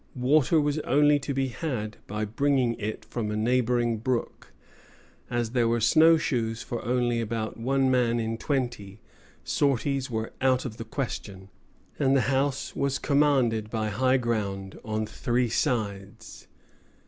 [0.15, 4.51] Water was only to be had by bringing it from a neighboring brook.
[5.29, 8.99] As there were snow shoes for only about one man in twenty,
[9.43, 11.49] sorties were out of the question;
[11.99, 16.47] and the house was commanded by high ground on three sides.